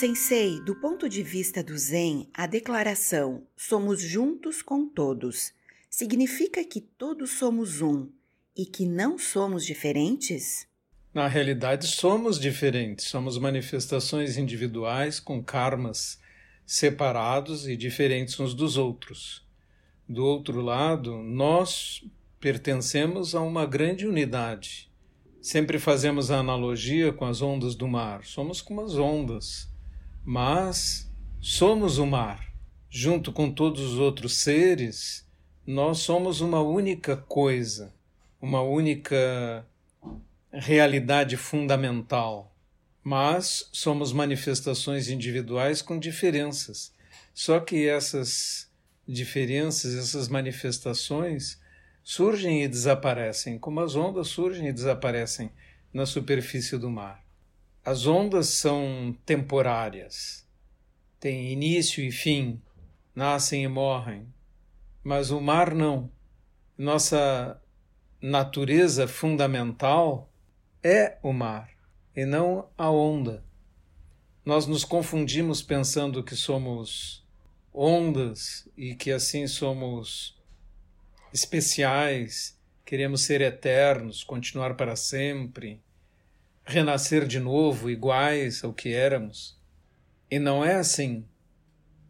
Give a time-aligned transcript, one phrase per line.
[0.00, 5.52] Sensei, do ponto de vista do Zen, a declaração somos juntos com todos
[5.90, 8.08] significa que todos somos um
[8.56, 10.66] e que não somos diferentes?
[11.12, 16.18] Na realidade, somos diferentes, somos manifestações individuais com karmas
[16.64, 19.46] separados e diferentes uns dos outros.
[20.08, 22.02] Do outro lado, nós
[22.40, 24.90] pertencemos a uma grande unidade.
[25.42, 28.24] Sempre fazemos a analogia com as ondas do mar.
[28.24, 29.69] Somos como as ondas,
[30.24, 31.10] mas
[31.40, 32.50] somos o mar.
[32.88, 35.26] Junto com todos os outros seres,
[35.66, 37.94] nós somos uma única coisa,
[38.40, 39.64] uma única
[40.52, 42.52] realidade fundamental,
[43.02, 46.92] mas somos manifestações individuais com diferenças.
[47.32, 48.68] Só que essas
[49.06, 51.60] diferenças, essas manifestações
[52.02, 55.50] surgem e desaparecem, como as ondas surgem e desaparecem
[55.92, 57.24] na superfície do mar.
[57.82, 60.46] As ondas são temporárias,
[61.18, 62.60] têm início e fim,
[63.14, 64.26] nascem e morrem,
[65.02, 66.10] mas o mar não.
[66.76, 67.58] Nossa
[68.20, 70.30] natureza fundamental
[70.82, 71.70] é o mar
[72.14, 73.42] e não a onda.
[74.44, 77.26] Nós nos confundimos pensando que somos
[77.72, 80.38] ondas e que assim somos
[81.32, 85.80] especiais, queremos ser eternos, continuar para sempre,
[86.64, 89.58] renascer de novo iguais ao que éramos.
[90.30, 91.24] E não é assim.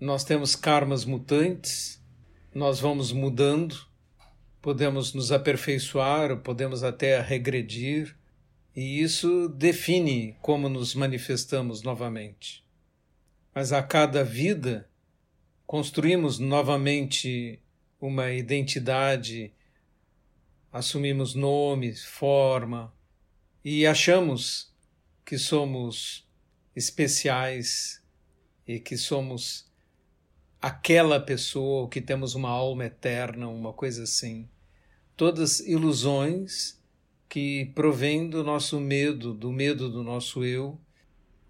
[0.00, 2.02] Nós temos karmas mutantes,
[2.54, 3.76] nós vamos mudando,
[4.60, 8.16] podemos nos aperfeiçoar, podemos até regredir,
[8.74, 12.64] e isso define como nos manifestamos novamente.
[13.54, 14.88] Mas a cada vida
[15.66, 17.60] construímos novamente
[18.00, 19.52] uma identidade,
[20.72, 22.92] assumimos nome, forma
[23.64, 24.72] e achamos
[25.24, 26.26] que somos
[26.74, 28.02] especiais
[28.66, 29.68] e que somos
[30.60, 34.48] aquela pessoa, que temos uma alma eterna, uma coisa assim.
[35.16, 36.80] Todas ilusões
[37.28, 40.80] que provêm do nosso medo, do medo do nosso eu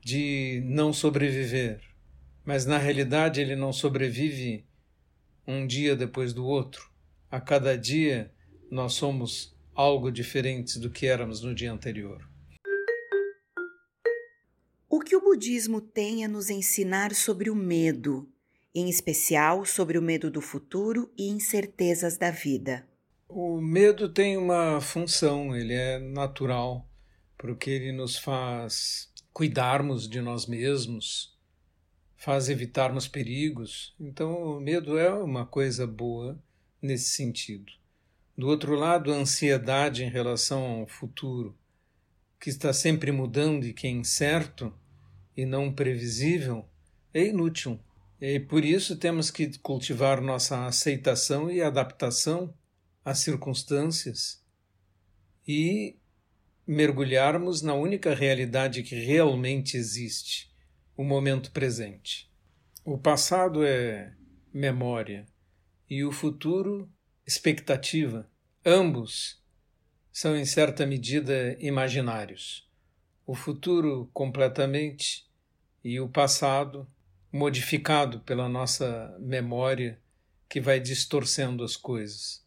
[0.00, 1.82] de não sobreviver.
[2.44, 4.64] Mas na realidade ele não sobrevive
[5.46, 6.90] um dia depois do outro.
[7.30, 8.32] A cada dia
[8.70, 12.28] nós somos algo diferentes do que éramos no dia anterior.
[14.90, 18.28] O que o budismo tem a nos ensinar sobre o medo,
[18.74, 22.88] em especial sobre o medo do futuro e incertezas da vida?
[23.28, 26.84] O medo tem uma função, ele é natural,
[27.36, 31.38] porque ele nos faz cuidarmos de nós mesmos,
[32.16, 33.94] faz evitarmos perigos.
[34.00, 36.36] Então, o medo é uma coisa boa
[36.82, 37.77] nesse sentido.
[38.38, 41.58] Do outro lado, a ansiedade em relação ao futuro,
[42.40, 44.72] que está sempre mudando e que é incerto
[45.36, 46.64] e não previsível,
[47.12, 47.80] é inútil.
[48.20, 52.54] E por isso temos que cultivar nossa aceitação e adaptação
[53.04, 54.40] às circunstâncias
[55.46, 55.96] e
[56.64, 60.48] mergulharmos na única realidade que realmente existe,
[60.96, 62.30] o momento presente.
[62.84, 64.14] O passado é
[64.54, 65.26] memória
[65.90, 66.88] e o futuro
[67.28, 68.26] expectativa.
[68.64, 69.38] Ambos
[70.10, 72.66] são em certa medida imaginários.
[73.26, 75.28] O futuro completamente
[75.84, 76.88] e o passado
[77.30, 80.00] modificado pela nossa memória
[80.48, 82.42] que vai distorcendo as coisas.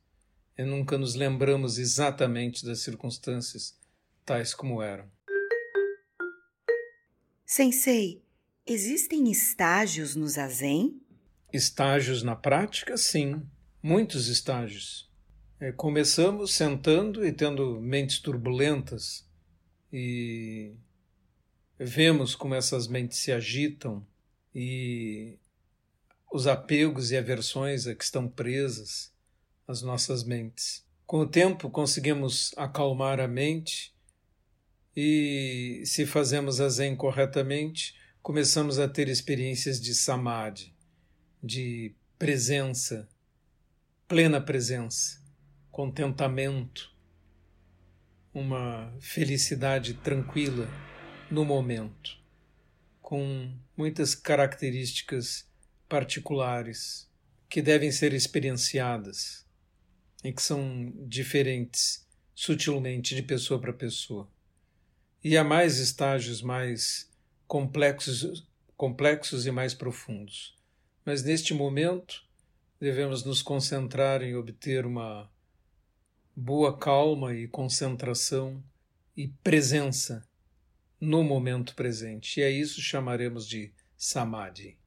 [0.57, 3.79] E nunca nos lembramos exatamente das circunstâncias
[4.25, 5.05] tais como eram.
[7.45, 8.23] Sensei,
[8.65, 11.01] Existem estágios no zazen?
[11.51, 13.41] Estágios na prática, sim,
[13.81, 15.09] muitos estágios.
[15.59, 19.27] É, começamos sentando e tendo mentes turbulentas
[19.91, 20.73] e
[21.77, 24.05] vemos como essas mentes se agitam
[24.53, 25.37] e
[26.31, 29.11] os apegos e aversões a que estão presas
[29.67, 30.85] as nossas mentes.
[31.05, 33.93] Com o tempo conseguimos acalmar a mente
[34.95, 40.73] e, se fazemos a Zen corretamente, começamos a ter experiências de samadhi,
[41.43, 43.09] de presença,
[44.11, 45.21] plena presença,
[45.71, 46.93] contentamento,
[48.33, 50.67] uma felicidade tranquila
[51.31, 52.21] no momento,
[53.01, 55.49] com muitas características
[55.87, 57.09] particulares
[57.47, 59.47] que devem ser experienciadas
[60.25, 62.05] e que são diferentes
[62.35, 64.29] sutilmente de pessoa para pessoa.
[65.23, 67.09] E há mais estágios mais
[67.47, 70.53] complexos, complexos e mais profundos.
[71.05, 72.29] Mas neste momento
[72.81, 75.31] devemos nos concentrar em obter uma
[76.35, 78.61] boa calma e concentração
[79.15, 80.27] e presença
[80.99, 82.39] no momento presente.
[82.39, 84.79] E a isso chamaremos de Samadhi.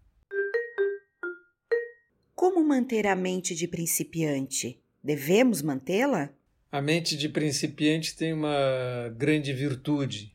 [2.35, 4.83] Como manter a mente de principiante?
[5.01, 6.35] Devemos mantê-la?
[6.73, 10.35] A mente de principiante tem uma grande virtude.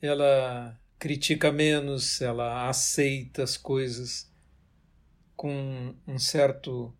[0.00, 4.30] Ela critica menos, ela aceita as coisas
[5.38, 6.92] com um certo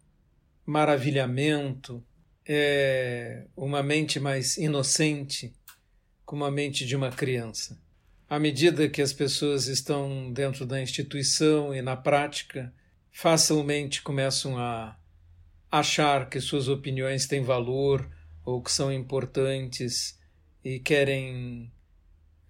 [0.65, 2.03] maravilhamento.
[2.47, 5.53] É uma mente mais inocente,
[6.25, 7.77] como a mente de uma criança.
[8.31, 12.73] À medida que as pessoas estão dentro da instituição e na prática,
[13.11, 14.97] facilmente começam a
[15.71, 18.09] achar que suas opiniões têm valor
[18.45, 20.17] ou que são importantes
[20.65, 21.73] e querem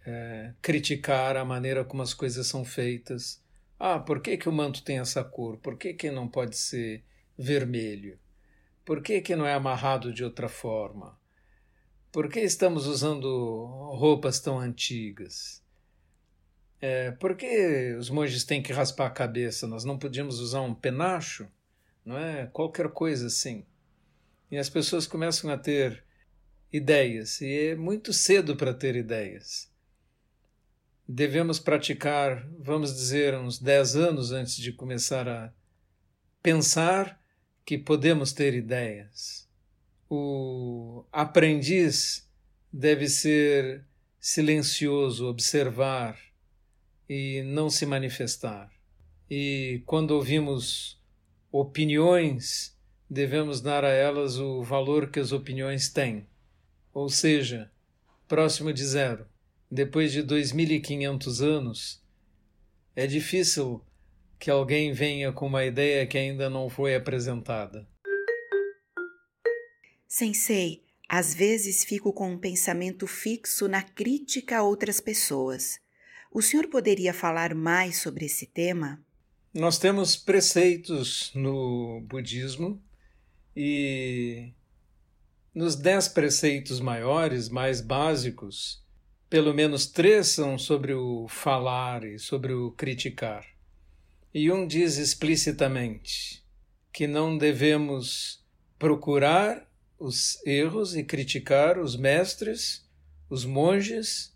[0.05, 3.43] é, criticar a maneira como as coisas são feitas.
[3.79, 5.57] Ah, por que, que o manto tem essa cor?
[5.59, 7.05] Por que, que não pode ser
[7.39, 8.19] vermelho?
[8.85, 11.17] Por que, que não é amarrado de outra forma?
[12.11, 15.63] Por que estamos usando roupas tão antigas?
[16.81, 19.67] É, por que os monges têm que raspar a cabeça?
[19.69, 21.47] Nós não podíamos usar um penacho?
[22.05, 22.47] Não é?
[22.47, 23.65] Qualquer coisa assim.
[24.51, 26.03] E as pessoas começam a ter
[26.73, 29.68] ideias, e é muito cedo para ter ideias
[31.09, 35.51] devemos praticar, vamos dizer, uns 10 anos antes de começar a
[36.43, 37.19] pensar
[37.65, 39.49] que podemos ter ideias.
[40.11, 42.29] O aprendiz
[42.71, 43.87] deve ser
[44.21, 46.19] silencioso, observar
[47.09, 48.71] e não se manifestar.
[49.31, 51.01] E quando ouvimos
[51.51, 52.77] opiniões,
[53.09, 56.27] devemos dar a elas o valor que as opiniões têm,
[56.93, 57.71] ou seja,
[58.27, 59.27] próximo de zero
[59.71, 62.03] depois de 2.500 anos,
[62.97, 63.83] é difícil
[64.39, 67.87] que alguém venha com uma ideia que ainda não foi apresentada.
[70.07, 75.79] Sensei, às vezes fico com um pensamento fixo na crítica a outras pessoas.
[76.31, 79.03] O senhor poderia falar mais sobre esse tema?
[79.53, 82.83] Nós temos preceitos no budismo
[83.57, 84.53] e
[85.55, 88.85] nos dez preceitos maiores, mais básicos,
[89.29, 93.45] pelo menos três são sobre o falar e sobre o criticar.
[94.33, 96.43] E um diz explicitamente
[96.93, 98.43] que não devemos
[98.79, 102.89] procurar os erros e criticar os mestres,
[103.29, 104.35] os monges,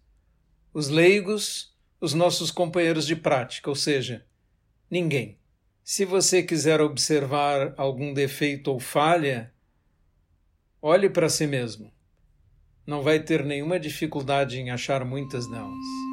[0.74, 4.26] os leigos, os nossos companheiros de prática, ou seja,
[4.90, 5.38] ninguém.
[5.82, 9.52] Se você quiser observar algum defeito ou falha,
[10.80, 11.92] olhe para si mesmo
[12.86, 16.11] não vai ter nenhuma dificuldade em achar muitas delas.